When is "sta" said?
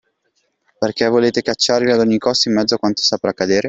3.03-3.17